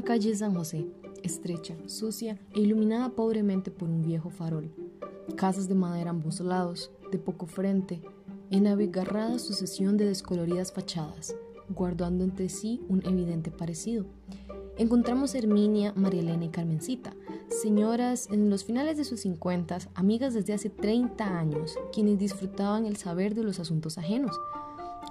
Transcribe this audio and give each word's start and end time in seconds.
una 0.00 0.06
calle 0.06 0.34
San 0.34 0.54
José, 0.54 0.86
estrecha, 1.22 1.76
sucia 1.84 2.38
e 2.54 2.60
iluminada 2.60 3.10
pobremente 3.10 3.70
por 3.70 3.90
un 3.90 4.00
viejo 4.00 4.30
farol. 4.30 4.72
Casas 5.36 5.68
de 5.68 5.74
madera 5.74 6.08
a 6.08 6.14
ambos 6.14 6.40
lados, 6.40 6.90
de 7.12 7.18
poco 7.18 7.44
frente, 7.44 8.00
en 8.50 8.66
abigarrada 8.66 9.38
sucesión 9.38 9.98
de 9.98 10.06
descoloridas 10.06 10.72
fachadas, 10.72 11.36
guardando 11.68 12.24
entre 12.24 12.48
sí 12.48 12.80
un 12.88 13.04
evidente 13.04 13.50
parecido. 13.50 14.06
Encontramos 14.78 15.34
a 15.34 15.38
Herminia, 15.38 15.92
María 15.94 16.22
Elena 16.22 16.46
y 16.46 16.48
Carmencita, 16.48 17.14
señoras 17.50 18.30
en 18.30 18.48
los 18.48 18.64
finales 18.64 18.96
de 18.96 19.04
sus 19.04 19.20
cincuentas, 19.20 19.90
amigas 19.94 20.32
desde 20.32 20.54
hace 20.54 20.70
30 20.70 21.38
años, 21.38 21.76
quienes 21.92 22.18
disfrutaban 22.18 22.86
el 22.86 22.96
saber 22.96 23.34
de 23.34 23.42
los 23.42 23.60
asuntos 23.60 23.98
ajenos. 23.98 24.34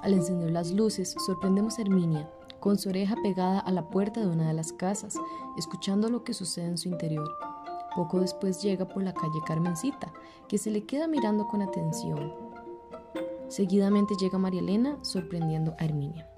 Al 0.01 0.13
encender 0.13 0.49
las 0.49 0.71
luces, 0.71 1.15
sorprendemos 1.23 1.77
a 1.77 1.83
Herminia, 1.83 2.27
con 2.59 2.77
su 2.77 2.89
oreja 2.89 3.15
pegada 3.23 3.59
a 3.59 3.71
la 3.71 3.89
puerta 3.89 4.21
de 4.21 4.27
una 4.27 4.47
de 4.47 4.53
las 4.53 4.73
casas, 4.73 5.15
escuchando 5.57 6.09
lo 6.09 6.23
que 6.23 6.33
sucede 6.33 6.67
en 6.67 6.77
su 6.77 6.89
interior. 6.89 7.29
Poco 7.95 8.19
después 8.19 8.61
llega 8.61 8.87
por 8.87 9.03
la 9.03 9.13
calle 9.13 9.39
Carmencita, 9.45 10.11
que 10.47 10.57
se 10.57 10.71
le 10.71 10.85
queda 10.85 11.07
mirando 11.07 11.47
con 11.47 11.61
atención. 11.61 12.33
Seguidamente 13.47 14.13
llega 14.19 14.37
María 14.37 14.61
Elena, 14.61 14.97
sorprendiendo 15.01 15.75
a 15.79 15.85
Herminia. 15.85 16.29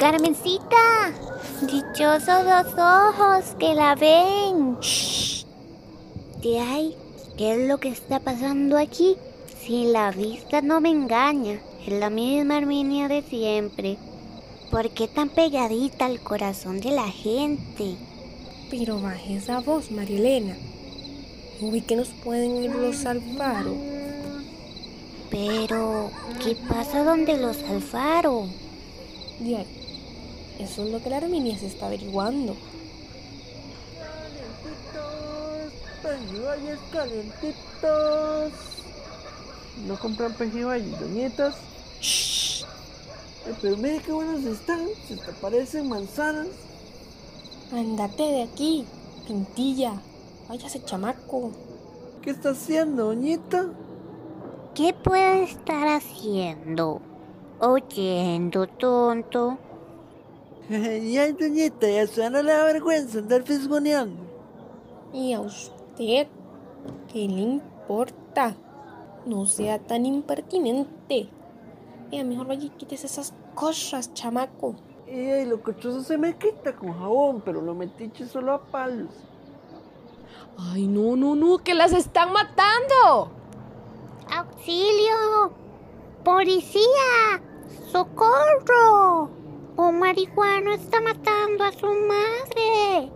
Carmencita, 0.00 1.12
dichosos 1.60 2.44
los 2.46 2.72
ojos 2.72 3.54
que 3.58 3.74
la 3.74 3.94
ven. 3.94 4.78
Shh. 4.80 5.44
¿Qué 6.40 6.58
hay? 6.58 6.96
¿Qué 7.36 7.52
es 7.52 7.68
lo 7.68 7.76
que 7.76 7.90
está 7.90 8.18
pasando 8.18 8.78
aquí? 8.78 9.18
Si 9.60 9.92
la 9.92 10.10
vista 10.10 10.62
no 10.62 10.80
me 10.80 10.88
engaña, 10.88 11.60
es 11.86 11.92
la 11.92 12.08
misma 12.08 12.56
Arminia 12.56 13.08
de 13.08 13.20
siempre. 13.20 13.98
¿Por 14.70 14.88
qué 14.88 15.06
tan 15.06 15.28
pegadita 15.28 16.06
al 16.06 16.20
corazón 16.20 16.80
de 16.80 16.92
la 16.92 17.10
gente? 17.10 17.96
Pero 18.70 19.02
baje 19.02 19.36
esa 19.36 19.60
voz, 19.60 19.90
María 19.90 20.16
Elena. 20.16 20.56
Uy, 21.60 21.82
que 21.82 21.96
nos 21.96 22.08
pueden 22.08 22.56
ir 22.64 22.74
los 22.74 23.04
Alfaro. 23.04 23.74
Pero, 25.30 26.10
¿qué 26.42 26.56
pasa 26.70 27.04
donde 27.04 27.36
los 27.36 27.62
Alfaro? 27.64 28.46
Bien, 29.40 29.66
eso 30.60 30.84
es 30.84 30.92
lo 30.92 31.02
que 31.02 31.10
la 31.10 31.18
Arminia 31.18 31.58
se 31.58 31.66
está 31.66 31.86
averiguando. 31.86 32.56
Pejibayes 36.02 36.78
calientitos. 36.92 38.52
¿No 39.86 39.98
compran 39.98 40.34
pejibayes, 40.34 41.00
doñitas? 41.00 41.54
Shh. 42.00 42.64
Ay, 43.46 43.56
pero 43.62 43.76
mire 43.76 44.00
qué 44.00 44.12
buenos 44.12 44.44
están. 44.44 44.86
Se 45.08 45.16
te 45.16 45.32
parecen 45.40 45.88
manzanas. 45.88 46.48
Ándate 47.72 48.22
de 48.22 48.42
aquí, 48.42 48.84
pintilla. 49.26 50.02
Váyase, 50.48 50.82
chamaco. 50.84 51.52
¿Qué 52.22 52.30
está 52.30 52.50
haciendo, 52.50 53.06
doñita? 53.06 53.68
¿Qué 54.74 54.92
puede 54.92 55.44
estar 55.44 55.88
haciendo? 55.88 57.00
Oyendo, 57.60 58.66
tonto. 58.66 59.58
Y 60.70 61.18
ay, 61.18 61.32
doñita, 61.32 61.88
ya 61.88 62.26
a 62.26 62.30
no 62.30 62.42
le 62.42 62.52
da 62.52 62.64
vergüenza 62.64 63.18
andar 63.18 63.42
fisgoneando. 63.42 64.22
¿Y 65.12 65.32
a 65.32 65.40
usted? 65.40 66.28
¿Qué 67.12 67.26
le 67.26 67.40
importa? 67.40 68.54
No 69.26 69.46
sea 69.46 69.80
tan 69.80 70.06
impertinente. 70.06 71.28
Ya 72.12 72.22
mejor 72.22 72.46
vaya 72.46 72.66
y 72.66 72.70
quítese 72.70 73.06
esas 73.06 73.34
cosas, 73.56 74.14
chamaco. 74.14 74.76
Y 75.08 75.18
ay, 75.18 75.46
lo 75.46 75.60
cochoso 75.60 76.04
se 76.04 76.16
me 76.16 76.38
quita 76.38 76.76
con 76.76 76.92
jabón, 76.92 77.42
pero 77.44 77.60
lo 77.60 77.74
metiche 77.74 78.26
solo 78.26 78.52
a 78.52 78.62
palos. 78.62 79.10
¡Ay, 80.56 80.86
no, 80.86 81.16
no, 81.16 81.34
no! 81.34 81.58
¡Que 81.58 81.74
las 81.74 81.92
están 81.92 82.32
matando! 82.32 83.32
¡Auxilio! 84.30 85.52
¡Policía! 86.22 87.42
¡Socorro! 87.90 89.39
Un 89.80 89.98
marihuano 89.98 90.74
está 90.74 91.00
matando 91.00 91.64
a 91.64 91.72
su 91.72 91.86
madre. 91.86 93.10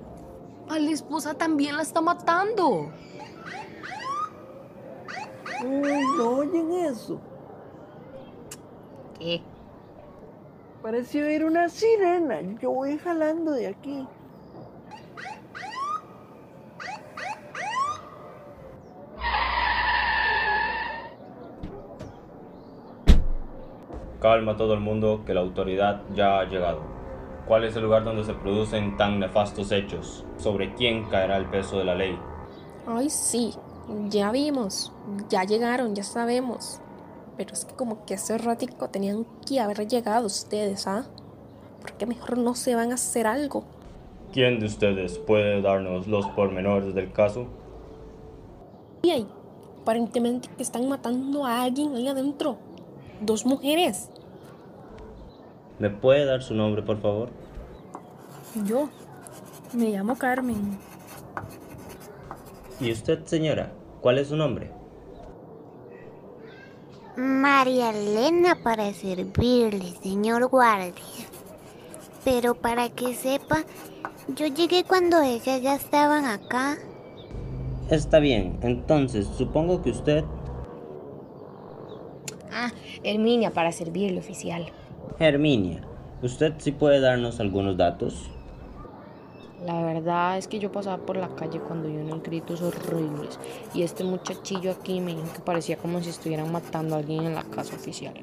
A 0.67 0.79
la 0.79 0.91
esposa 0.93 1.35
también 1.35 1.77
la 1.77 1.83
está 1.83 2.01
matando. 2.01 2.91
Uy, 5.63 6.01
no 6.17 6.31
oyen 6.39 6.73
eso. 6.73 7.21
¿Qué? 9.19 9.43
Pareció 10.83 11.31
ir 11.31 11.45
una 11.45 11.69
sirena. 11.69 12.41
Yo 12.59 12.71
voy 12.71 12.97
jalando 12.97 13.53
de 13.53 13.67
aquí. 13.67 14.09
Calma 24.25 24.57
todo 24.57 24.73
el 24.73 24.81
mundo, 24.81 25.21
que 25.27 25.35
la 25.35 25.43
autoridad 25.43 26.01
ya 26.15 26.39
ha 26.39 26.45
llegado. 26.47 26.81
¿Cuál 27.47 27.65
es 27.65 27.77
el 27.77 27.83
lugar 27.83 28.05
donde 28.05 28.25
se 28.25 28.33
producen 28.33 28.97
tan 28.97 29.21
nefastos 29.21 29.71
hechos? 29.71 30.25
¿Sobre 30.39 30.73
quién 30.73 31.05
caerá 31.11 31.37
el 31.37 31.45
peso 31.45 31.77
de 31.77 31.85
la 31.85 31.95
ley? 31.95 32.19
Ay, 32.87 33.11
sí, 33.11 33.53
ya 34.09 34.33
vimos, 34.33 34.95
ya 35.29 35.45
llegaron, 35.45 35.95
ya 35.95 36.05
sabemos. 36.05 36.81
Pero 37.37 37.53
es 37.53 37.67
que 37.67 37.75
como 37.75 38.07
que 38.07 38.15
hace 38.15 38.39
ratico 38.39 38.89
tenían 38.89 39.27
que 39.47 39.61
haber 39.61 39.87
llegado 39.87 40.25
ustedes, 40.25 40.87
¿ah? 40.87 41.05
¿Por 41.83 41.93
qué 41.93 42.07
mejor 42.07 42.39
no 42.39 42.55
se 42.55 42.75
van 42.75 42.93
a 42.93 42.95
hacer 42.95 43.27
algo? 43.27 43.65
¿Quién 44.33 44.59
de 44.59 44.65
ustedes 44.65 45.19
puede 45.19 45.61
darnos 45.61 46.07
los 46.07 46.27
pormenores 46.29 46.95
del 46.95 47.13
caso? 47.13 47.45
Y 49.03 49.11
ahí, 49.11 49.27
aparentemente 49.83 50.49
que 50.57 50.63
están 50.63 50.89
matando 50.89 51.45
a 51.45 51.65
alguien 51.65 51.95
ahí 51.95 52.09
adentro. 52.09 52.57
Dos 53.25 53.47
mujeres. 53.47 54.11
¿Me 55.79 55.89
puede 55.89 56.27
dar 56.27 56.43
su 56.43 56.55
nombre, 56.55 56.83
por 56.83 57.01
favor? 57.01 57.31
Yo. 58.67 58.89
Me 59.73 59.91
llamo 59.91 60.17
Carmen. 60.17 60.79
¿Y 62.81 62.93
usted, 62.93 63.25
señora? 63.25 63.73
¿Cuál 64.01 64.19
es 64.19 64.29
su 64.29 64.37
nombre? 64.37 64.71
María 67.17 67.91
Elena 67.91 68.59
para 68.63 68.93
servirle, 68.93 69.95
señor 70.03 70.49
guardia. 70.49 70.93
Pero 72.25 72.55
para 72.55 72.91
que 72.91 73.15
sepa, 73.15 73.65
yo 74.29 74.47
llegué 74.47 74.85
cuando 74.85 75.23
ellas 75.23 75.63
ya 75.63 75.75
estaban 75.75 76.27
acá. 76.27 76.77
Está 77.91 78.19
bien, 78.19 78.59
entonces 78.63 79.27
supongo 79.27 79.83
que 79.83 79.91
usted... 79.91 80.25
Herminia, 83.05 83.53
para 83.53 83.71
servirle, 83.73 84.19
oficial. 84.19 84.67
Herminia, 85.19 85.83
¿usted 86.23 86.55
sí 86.59 86.73
puede 86.73 87.01
darnos 87.01 87.39
algunos 87.41 87.77
datos? 87.77 88.31
La 89.65 89.81
verdad 89.83 90.37
es 90.37 90.47
que 90.49 90.59
yo 90.59 90.71
pasaba 90.73 90.99
por 90.99 91.17
la 91.17 91.29
calle 91.29 91.59
cuando 91.61 91.89
oí 91.89 91.97
unos 91.97 92.23
gritos 92.23 92.61
horribles 92.61 93.39
y 93.73 93.83
este 93.83 94.05
muchachillo 94.05 94.73
aquí 94.73 95.01
me 95.01 95.15
dijo 95.15 95.33
que 95.35 95.41
parecía 95.41 95.79
como 95.79 96.01
si 96.03 96.11
estuvieran 96.11 96.53
matando 96.53 96.95
a 96.95 96.99
alguien 96.99 97.25
en 97.25 97.35
la 97.35 97.45
casa 97.45 97.75
oficial. 97.77 98.15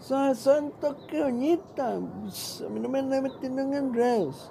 Sa- 0.00 0.34
Santo, 0.34 0.96
qué 1.08 1.18
doñita. 1.20 1.98
Pues, 2.22 2.64
A 2.66 2.70
mí 2.70 2.80
no 2.80 2.88
me 2.88 2.98
andan 3.00 3.22
metiendo 3.22 3.62
en 3.62 3.74
enredos. 3.74 4.50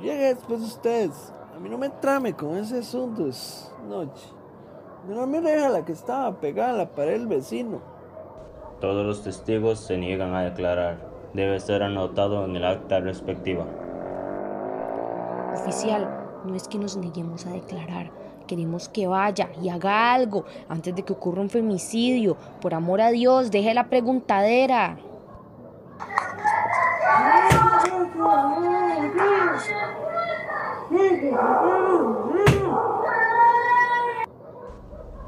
Llegue 0.00 0.34
después 0.34 0.62
ustedes. 0.62 1.32
A 1.54 1.58
mí 1.58 1.68
no 1.68 1.76
me 1.76 1.90
trame 1.90 2.32
con 2.34 2.56
ese 2.56 2.78
asunto. 2.78 3.26
Es 3.26 3.70
noche. 3.88 4.26
No 5.08 5.26
me 5.26 5.40
deja 5.40 5.68
la 5.68 5.84
que 5.84 5.92
estaba 5.92 6.40
pegada 6.40 6.70
a 6.70 6.76
la 6.78 6.88
pared 6.90 7.12
del 7.18 7.26
vecino. 7.26 7.80
Todos 8.80 9.04
los 9.04 9.24
testigos 9.24 9.80
se 9.80 9.96
niegan 9.96 10.36
a 10.36 10.42
declarar. 10.42 10.98
Debe 11.34 11.58
ser 11.58 11.82
anotado 11.82 12.44
en 12.44 12.54
el 12.54 12.64
acta 12.64 13.00
respectiva. 13.00 13.66
Oficial, 15.52 16.08
no 16.44 16.54
es 16.54 16.68
que 16.68 16.78
nos 16.78 16.96
neguemos 16.96 17.44
a 17.46 17.50
declarar. 17.50 18.10
Queremos 18.46 18.88
que 18.88 19.08
vaya 19.08 19.50
y 19.60 19.68
haga 19.68 20.14
algo 20.14 20.44
antes 20.68 20.94
de 20.94 21.02
que 21.02 21.12
ocurra 21.12 21.42
un 21.42 21.50
femicidio. 21.50 22.36
Por 22.60 22.72
amor 22.72 23.00
a 23.00 23.10
Dios, 23.10 23.50
deje 23.50 23.74
la 23.74 23.88
preguntadera. 23.88 24.96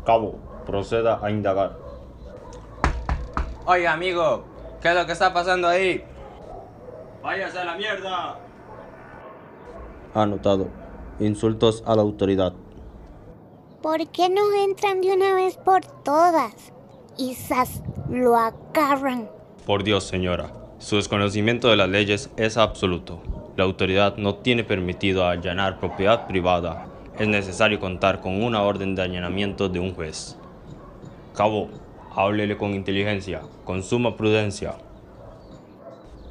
Cabo, 0.07 0.37
proceda 0.65 1.19
a 1.21 1.31
indagar. 1.31 1.90
Oiga, 3.73 3.93
amigo, 3.93 4.43
¿qué 4.83 4.89
es 4.89 4.97
lo 4.97 5.07
que 5.07 5.13
está 5.13 5.33
pasando 5.33 5.69
ahí? 5.69 6.03
¡Váyase 7.23 7.57
a 7.57 7.65
la 7.67 7.77
mierda! 7.77 8.37
Anotado. 10.13 10.67
insultos 11.21 11.85
a 11.87 11.95
la 11.95 12.03
autoridad. 12.03 12.53
¿Por 13.81 14.09
qué 14.09 14.29
no 14.29 14.53
entran 14.53 15.01
de 15.01 15.13
una 15.13 15.37
vez 15.37 15.57
por 15.57 15.83
todas? 16.03 16.53
Y 17.17 17.37
zas, 17.37 17.85
lo 18.11 18.35
agarran. 18.35 19.31
Por 19.67 19.85
Dios, 19.85 20.03
señora, 20.03 20.53
su 20.81 20.97
desconocimiento 20.97 21.69
de 21.69 21.77
las 21.77 21.89
leyes 21.89 22.29
es 22.37 22.57
absoluto. 22.57 23.23
La 23.55 23.63
autoridad 23.63 24.17
no 24.17 24.35
tiene 24.35 24.65
permitido 24.65 25.29
allanar 25.29 25.79
propiedad 25.79 26.27
privada. 26.27 26.87
Es 27.17 27.29
necesario 27.29 27.79
contar 27.79 28.21
con 28.21 28.43
una 28.43 28.65
orden 28.65 28.97
de 28.97 29.03
allanamiento 29.03 29.69
de 29.69 29.79
un 29.79 29.95
juez. 29.95 30.37
Cabo, 31.37 31.71
háblele 32.15 32.57
con 32.57 32.75
inteligencia, 32.75 33.43
con 33.65 33.83
suma 33.83 34.17
prudencia. 34.17 34.75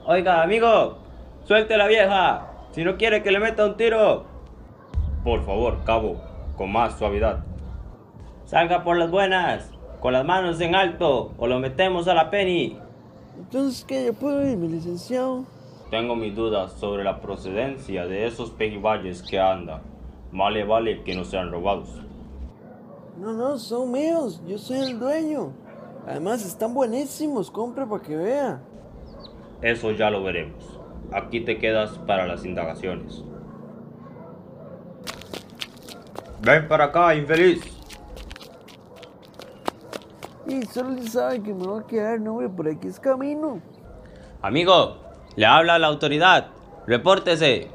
Oiga, 0.06 0.42
amigo, 0.44 0.98
suelte 1.46 1.76
a 1.76 1.78
la 1.78 1.88
vieja. 1.88 2.48
Si 2.72 2.84
no 2.84 2.98
quiere 2.98 3.24
que 3.24 3.31
le 3.31 3.40
meta 3.40 3.66
un 3.66 3.78
tiro, 3.78 4.26
Por 5.24 5.44
favor, 5.46 5.84
cabo, 5.86 6.18
con 6.58 6.72
más 6.72 6.98
suavidad. 6.98 7.44
salga 8.46 8.84
por 8.84 8.98
las 8.98 9.12
buenas, 9.12 9.70
con 10.00 10.14
las 10.14 10.26
manos 10.26 10.60
en 10.62 10.76
alto, 10.76 11.34
o 11.38 11.48
lo 11.48 11.60
metemos 11.60 12.08
a 12.08 12.14
la 12.14 12.30
penny. 12.30 12.78
Entonces, 13.38 13.84
¿qué? 13.86 14.06
¿Ya 14.06 14.14
puedo 14.14 14.48
ir, 14.48 14.58
mi 14.58 14.68
licenciado? 14.68 15.46
Tengo 15.92 16.16
mis 16.16 16.36
dudas 16.36 16.74
sobre 16.74 17.04
la 17.04 17.20
procedencia 17.20 18.06
de 18.06 18.28
esos 18.28 18.52
peguivalles 18.52 19.24
que 19.24 19.40
andan. 19.40 19.81
Vale, 20.31 20.64
vale 20.64 21.04
que 21.04 21.16
no 21.16 21.24
sean 21.24 21.52
robados. 21.52 21.90
No, 23.18 23.34
no, 23.34 23.58
son 23.58 23.92
míos. 23.92 24.42
Yo 24.48 24.58
soy 24.58 24.78
el 24.80 25.00
dueño. 25.00 25.52
Además, 26.07 26.46
están 26.46 26.74
buenísimos. 26.74 27.51
Compre 27.51 27.86
para 27.86 28.01
que 28.01 28.16
vea. 28.16 28.62
Eso 29.62 29.92
ya 29.92 30.10
lo 30.10 30.24
veremos. 30.24 30.80
Aquí 31.12 31.42
te 31.42 31.57
quedas 31.57 31.92
para 32.00 32.25
las 32.25 32.46
indagaciones. 32.46 33.24
Ven 36.42 36.68
para 36.68 36.86
acá, 36.86 37.16
infeliz. 37.16 37.62
Y 40.48 40.63
solo 40.66 40.92
le 40.92 41.07
sabe 41.07 41.44
que 41.44 41.54
me 41.54 41.68
voy 41.68 41.81
a 41.81 41.86
quedar, 41.86 42.19
no, 42.19 42.31
hombre, 42.34 42.50
por 42.50 42.68
aquí 42.68 42.88
es 42.88 43.00
camino. 43.00 43.62
Amigo, 44.42 44.98
le 45.36 45.45
habla 45.45 45.75
a 45.75 45.80
la 45.80 45.88
autoridad. 45.88 46.48
Repórtese. 46.88 47.69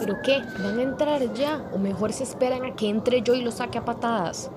¿Pero 0.00 0.14
qué? 0.24 0.42
¿Van 0.62 0.78
a 0.78 0.82
entrar 0.82 1.32
ya? 1.34 1.62
¿O 1.72 1.78
mejor 1.78 2.12
se 2.12 2.24
esperan 2.24 2.64
a 2.64 2.74
que 2.74 2.88
entre 2.88 3.22
yo 3.22 3.34
y 3.34 3.42
lo 3.42 3.50
saque 3.50 3.78
a 3.78 3.84
patadas? 3.84 4.50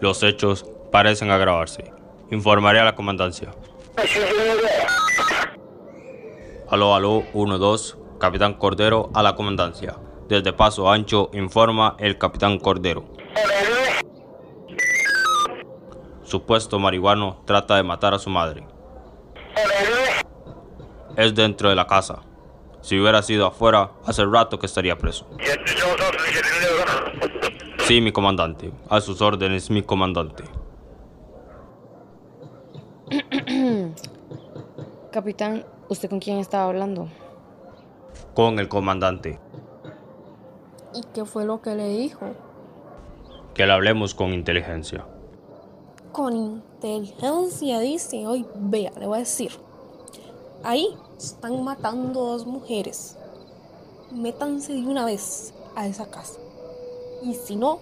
Los 0.00 0.22
hechos 0.22 0.64
parecen 0.90 1.30
agravarse. 1.30 1.92
Informaré 2.30 2.80
a 2.80 2.84
la 2.84 2.94
comandancia. 2.94 3.50
Aló, 6.70 6.94
aló, 6.94 7.22
1-2, 7.34 7.96
Capitán 8.18 8.54
Cordero 8.54 9.10
a 9.12 9.22
la 9.22 9.34
comandancia. 9.34 9.96
Desde 10.28 10.52
Paso 10.52 10.90
Ancho 10.90 11.30
informa 11.34 11.96
el 11.98 12.16
Capitán 12.16 12.58
Cordero. 12.58 13.04
Supuesto 16.22 16.78
marihuano 16.78 17.42
trata 17.44 17.76
de 17.76 17.82
matar 17.82 18.14
a 18.14 18.18
su 18.18 18.30
madre. 18.30 18.66
Es 21.16 21.34
dentro 21.34 21.68
de 21.68 21.74
la 21.74 21.86
casa. 21.86 22.22
Si 22.80 22.98
hubiera 22.98 23.20
sido 23.20 23.46
afuera, 23.46 23.90
hace 24.06 24.24
rato 24.24 24.58
que 24.58 24.66
estaría 24.66 24.96
preso. 24.96 25.26
Sí, 27.90 28.00
mi 28.00 28.12
comandante. 28.12 28.70
A 28.88 29.00
sus 29.00 29.20
órdenes, 29.20 29.68
mi 29.68 29.82
comandante. 29.82 30.44
Capitán, 35.10 35.64
¿usted 35.88 36.08
con 36.08 36.20
quién 36.20 36.38
estaba 36.38 36.66
hablando? 36.66 37.08
Con 38.32 38.60
el 38.60 38.68
comandante. 38.68 39.40
¿Y 40.94 41.02
qué 41.12 41.24
fue 41.24 41.44
lo 41.44 41.62
que 41.62 41.74
le 41.74 41.88
dijo? 41.88 42.26
Que 43.54 43.66
le 43.66 43.72
hablemos 43.72 44.14
con 44.14 44.32
inteligencia. 44.34 45.04
Con 46.12 46.36
inteligencia, 46.36 47.80
dice. 47.80 48.24
Hoy, 48.24 48.46
vea, 48.54 48.92
le 49.00 49.08
voy 49.08 49.16
a 49.16 49.18
decir. 49.22 49.50
Ahí 50.62 50.96
están 51.18 51.64
matando 51.64 52.20
dos 52.20 52.46
mujeres. 52.46 53.18
Métanse 54.12 54.74
de 54.74 54.86
una 54.86 55.04
vez 55.04 55.52
a 55.74 55.88
esa 55.88 56.08
casa. 56.08 56.39
Y 57.22 57.34
si 57.34 57.56
no, 57.56 57.80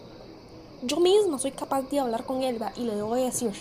yo 0.83 0.99
misma 1.01 1.39
soy 1.39 1.53
capaz 1.53 1.83
de 1.83 2.01
hablar 2.01 2.25
con 2.25 2.43
Elba 2.43 2.73
y 2.77 2.83
le 2.83 3.01
voy 3.03 3.23
a 3.23 3.25
decir 3.27 3.53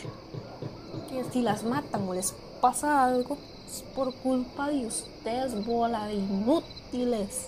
que 1.09 1.23
si 1.31 1.41
las 1.41 1.63
matan 1.63 2.07
o 2.07 2.13
les 2.13 2.33
pasa 2.61 3.03
algo, 3.03 3.37
es 3.67 3.83
por 3.95 4.13
culpa 4.15 4.69
de 4.69 4.85
ustedes, 4.85 5.65
bola 5.65 6.05
de 6.05 6.15
inútiles. 6.15 7.47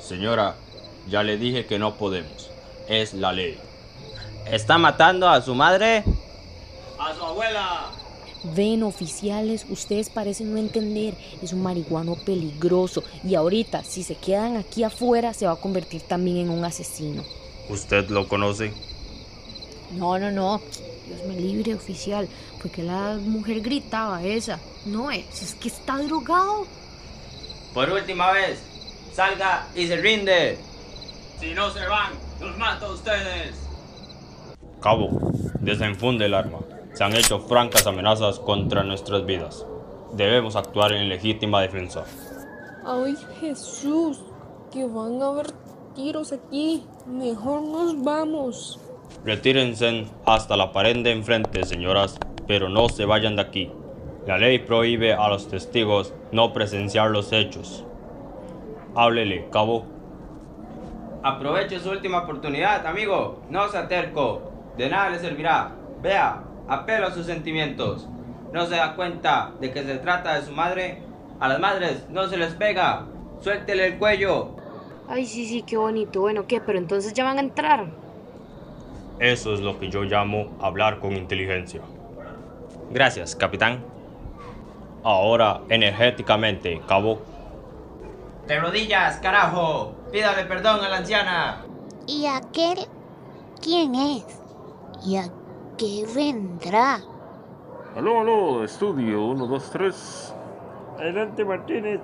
Señora, 0.00 0.56
ya 1.08 1.22
le 1.22 1.36
dije 1.36 1.66
que 1.66 1.78
no 1.78 1.94
podemos. 1.94 2.50
Es 2.88 3.14
la 3.14 3.32
ley. 3.32 3.58
¿Está 4.46 4.78
matando 4.78 5.28
a 5.28 5.40
su 5.42 5.54
madre? 5.54 6.04
¡A 6.98 7.14
su 7.14 7.24
abuela! 7.24 7.99
Ven, 8.42 8.82
oficiales, 8.82 9.66
ustedes 9.68 10.08
parecen 10.08 10.52
no 10.52 10.58
entender. 10.58 11.14
Es 11.42 11.52
un 11.52 11.62
marihuano 11.62 12.16
peligroso. 12.16 13.04
Y 13.22 13.34
ahorita, 13.34 13.84
si 13.84 14.02
se 14.02 14.14
quedan 14.14 14.56
aquí 14.56 14.82
afuera, 14.82 15.34
se 15.34 15.46
va 15.46 15.52
a 15.52 15.56
convertir 15.56 16.02
también 16.02 16.38
en 16.38 16.50
un 16.50 16.64
asesino. 16.64 17.22
¿Usted 17.68 18.08
lo 18.08 18.28
conoce? 18.28 18.72
No, 19.92 20.18
no, 20.18 20.30
no. 20.30 20.60
Dios 21.06 21.20
me 21.28 21.38
libre, 21.38 21.74
oficial. 21.74 22.28
Porque 22.62 22.82
la 22.82 23.18
mujer 23.20 23.60
gritaba 23.60 24.22
esa. 24.22 24.58
No 24.86 25.10
es, 25.10 25.42
es 25.42 25.54
que 25.54 25.68
está 25.68 25.98
drogado. 25.98 26.66
Por 27.74 27.90
última 27.90 28.32
vez, 28.32 28.58
salga 29.14 29.66
y 29.74 29.86
se 29.86 29.96
rinde. 29.96 30.58
Si 31.38 31.52
no 31.52 31.70
se 31.70 31.86
van, 31.86 32.12
los 32.40 32.56
mato 32.56 32.86
a 32.86 32.92
ustedes. 32.92 33.54
Cabo, 34.80 35.10
desenfunde 35.60 36.26
el 36.26 36.34
arma. 36.34 36.58
Se 36.92 37.04
han 37.04 37.14
hecho 37.14 37.40
francas 37.40 37.86
amenazas 37.86 38.38
contra 38.38 38.82
nuestras 38.82 39.24
vidas. 39.24 39.66
Debemos 40.12 40.56
actuar 40.56 40.92
en 40.92 41.08
legítima 41.08 41.60
defensa. 41.60 42.04
Ay, 42.84 43.16
Jesús, 43.40 44.20
que 44.72 44.84
van 44.86 45.22
a 45.22 45.26
haber 45.26 45.46
tiros 45.94 46.32
aquí. 46.32 46.84
Mejor 47.06 47.62
nos 47.62 48.02
vamos. 48.02 48.80
Retírense 49.24 50.06
hasta 50.24 50.56
la 50.56 50.72
pared 50.72 50.96
de 51.02 51.12
enfrente, 51.12 51.64
señoras, 51.64 52.18
pero 52.46 52.68
no 52.68 52.88
se 52.88 53.04
vayan 53.04 53.36
de 53.36 53.42
aquí. 53.42 53.72
La 54.26 54.38
ley 54.38 54.58
prohíbe 54.58 55.14
a 55.14 55.28
los 55.28 55.48
testigos 55.48 56.12
no 56.32 56.52
presenciar 56.52 57.10
los 57.10 57.32
hechos. 57.32 57.84
Háblele, 58.94 59.48
cabo. 59.50 59.84
Aproveche 61.22 61.78
su 61.78 61.90
última 61.90 62.22
oportunidad, 62.22 62.86
amigo. 62.86 63.42
No 63.50 63.68
se 63.68 63.80
terco. 63.84 64.42
De 64.76 64.88
nada 64.88 65.10
le 65.10 65.18
servirá. 65.18 65.72
Vea, 66.02 66.42
apelo 66.68 67.06
a 67.06 67.12
sus 67.12 67.26
sentimientos. 67.26 68.08
¿No 68.52 68.66
se 68.66 68.76
da 68.76 68.96
cuenta 68.96 69.52
de 69.60 69.72
que 69.72 69.84
se 69.84 69.96
trata 69.98 70.34
de 70.34 70.46
su 70.46 70.52
madre? 70.52 71.02
A 71.38 71.48
las 71.48 71.60
madres 71.60 72.06
no 72.10 72.28
se 72.28 72.36
les 72.36 72.54
pega. 72.54 73.06
Suéltele 73.40 73.86
el 73.86 73.98
cuello. 73.98 74.56
Ay, 75.08 75.26
sí, 75.26 75.46
sí, 75.46 75.62
qué 75.62 75.76
bonito. 75.76 76.20
Bueno, 76.20 76.46
¿qué? 76.46 76.60
Pero 76.60 76.78
entonces 76.78 77.12
ya 77.12 77.24
van 77.24 77.38
a 77.38 77.40
entrar. 77.40 77.86
Eso 79.18 79.54
es 79.54 79.60
lo 79.60 79.78
que 79.78 79.90
yo 79.90 80.02
llamo 80.02 80.56
hablar 80.60 80.98
con 80.98 81.16
inteligencia. 81.16 81.82
Gracias, 82.90 83.36
capitán. 83.36 83.84
Ahora, 85.02 85.62
energéticamente, 85.68 86.80
cabo. 86.86 87.20
De 88.46 88.58
rodillas, 88.58 89.16
carajo. 89.18 89.94
Pídale 90.10 90.44
perdón 90.44 90.84
a 90.84 90.88
la 90.88 90.96
anciana. 90.98 91.64
¿Y 92.06 92.26
aquel 92.26 92.78
quién 93.62 93.94
es? 93.94 94.24
¿Y 95.04 95.16
a 95.16 95.30
qué 95.80 96.06
vendrá? 96.14 97.00
Aló, 97.96 98.20
aló, 98.20 98.64
estudio 98.64 99.24
1, 99.24 99.46
2, 99.46 99.70
3. 99.70 100.34
Adelante, 100.98 101.42
Martínez. 101.42 102.00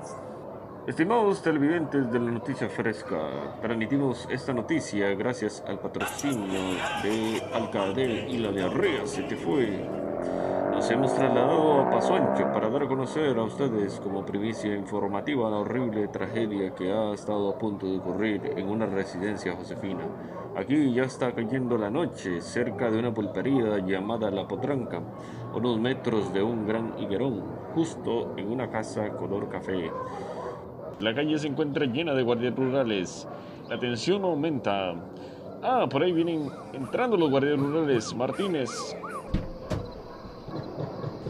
Estimados 0.86 1.42
televidentes 1.42 2.10
de 2.10 2.18
la 2.18 2.30
noticia 2.30 2.70
fresca, 2.70 3.18
transmitimos 3.60 4.26
esta 4.30 4.54
noticia 4.54 5.14
gracias 5.14 5.62
al 5.66 5.78
patrocinio 5.78 6.60
de 7.02 7.42
Alcadel 7.52 8.28
y 8.30 8.38
la 8.38 8.50
diarrea 8.50 9.06
se 9.06 9.24
te 9.24 9.36
fue. 9.36 10.05
Nos 10.76 10.90
hemos 10.90 11.14
trasladado 11.14 11.80
a 11.80 11.90
Paso 11.90 12.14
Ancho 12.14 12.52
para 12.52 12.68
dar 12.68 12.82
a 12.82 12.86
conocer 12.86 13.38
a 13.38 13.44
ustedes 13.44 13.98
como 13.98 14.26
primicia 14.26 14.74
informativa 14.74 15.48
la 15.48 15.56
horrible 15.56 16.06
tragedia 16.08 16.74
que 16.74 16.92
ha 16.92 17.14
estado 17.14 17.48
a 17.48 17.58
punto 17.58 17.86
de 17.86 17.96
ocurrir 17.96 18.52
en 18.58 18.68
una 18.68 18.84
residencia 18.84 19.56
josefina. 19.56 20.02
Aquí 20.54 20.92
ya 20.92 21.04
está 21.04 21.32
cayendo 21.32 21.78
la 21.78 21.88
noche, 21.88 22.42
cerca 22.42 22.90
de 22.90 22.98
una 22.98 23.14
pulpería 23.14 23.78
llamada 23.78 24.30
La 24.30 24.46
Potranca, 24.46 25.00
unos 25.54 25.80
metros 25.80 26.30
de 26.34 26.42
un 26.42 26.66
gran 26.66 26.92
higuerón, 26.98 27.42
justo 27.74 28.34
en 28.36 28.52
una 28.52 28.68
casa 28.68 29.08
color 29.12 29.48
café. 29.48 29.90
La 31.00 31.14
calle 31.14 31.38
se 31.38 31.48
encuentra 31.48 31.86
llena 31.86 32.12
de 32.12 32.22
guardias 32.22 32.54
rurales. 32.54 33.26
La 33.70 33.78
tensión 33.78 34.24
aumenta. 34.24 34.94
Ah, 35.62 35.86
por 35.90 36.02
ahí 36.02 36.12
vienen 36.12 36.50
entrando 36.74 37.16
los 37.16 37.30
guardias 37.30 37.58
rurales. 37.58 38.14
Martínez. 38.14 38.68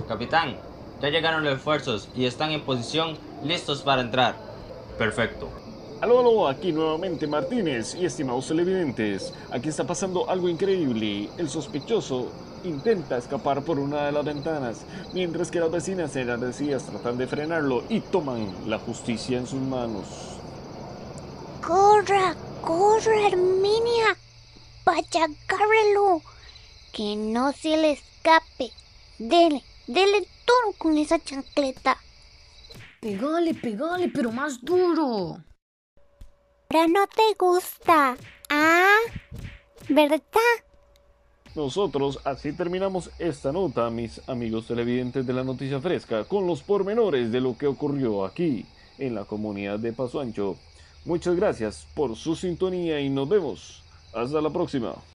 Capitán, 0.08 0.56
ya 1.00 1.10
llegaron 1.10 1.44
los 1.44 1.54
refuerzos 1.54 2.08
y 2.14 2.26
están 2.26 2.50
en 2.52 2.62
posición 2.62 3.18
listos 3.44 3.82
para 3.82 4.02
entrar. 4.02 4.36
Perfecto. 4.98 5.48
Aló, 6.00 6.20
aló, 6.20 6.48
aquí 6.48 6.72
nuevamente 6.72 7.26
Martínez 7.26 7.94
y 7.94 8.04
estimados 8.04 8.48
televidentes. 8.48 9.32
Aquí 9.50 9.68
está 9.68 9.84
pasando 9.84 10.28
algo 10.28 10.48
increíble. 10.48 11.28
El 11.38 11.48
sospechoso 11.48 12.30
intenta 12.64 13.16
escapar 13.16 13.62
por 13.62 13.78
una 13.78 14.06
de 14.06 14.12
las 14.12 14.24
ventanas, 14.24 14.78
mientras 15.12 15.50
que 15.50 15.60
las 15.60 15.70
vecinas 15.70 16.14
enardecidas 16.16 16.84
tratan 16.84 17.16
de 17.16 17.26
frenarlo 17.26 17.84
y 17.88 18.00
toman 18.00 18.54
la 18.66 18.78
justicia 18.78 19.38
en 19.38 19.46
sus 19.46 19.60
manos. 19.60 20.04
¡Corra! 21.66 22.34
¡Corra, 22.62 23.28
Herminia! 23.28 24.16
¡Vaya, 24.84 25.24
agárrelo! 25.24 26.22
Que 26.92 27.16
no 27.16 27.52
se 27.52 27.76
le 27.76 27.92
escape. 27.92 28.70
Dele, 29.18 29.62
dele 29.86 30.20
duro 30.20 30.76
con 30.78 30.96
esa 30.98 31.18
chancleta. 31.18 31.96
Pegale, 33.00 33.54
pegale, 33.54 34.08
pero 34.08 34.32
más 34.32 34.60
duro. 34.62 35.38
Ahora 36.68 36.88
no 36.88 37.06
te 37.06 37.34
gusta. 37.38 38.16
Ah, 38.50 38.98
¿verdad? 39.88 40.20
Nosotros 41.54 42.20
así 42.24 42.52
terminamos 42.52 43.10
esta 43.18 43.50
nota, 43.50 43.88
mis 43.88 44.20
amigos 44.28 44.66
televidentes 44.66 45.26
de 45.26 45.32
la 45.32 45.42
Noticia 45.42 45.80
Fresca, 45.80 46.24
con 46.24 46.46
los 46.46 46.62
pormenores 46.62 47.32
de 47.32 47.40
lo 47.40 47.56
que 47.56 47.66
ocurrió 47.66 48.26
aquí, 48.26 48.66
en 48.98 49.14
la 49.14 49.24
comunidad 49.24 49.78
de 49.78 49.92
Paso 49.92 50.20
Ancho. 50.20 50.56
Muchas 51.06 51.36
gracias 51.36 51.86
por 51.94 52.14
su 52.16 52.36
sintonía 52.36 53.00
y 53.00 53.08
nos 53.08 53.28
vemos. 53.28 53.82
Hasta 54.12 54.40
la 54.40 54.50
próxima. 54.50 54.96